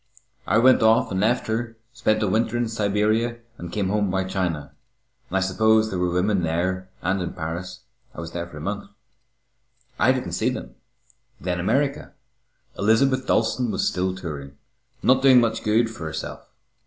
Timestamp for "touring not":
14.15-15.21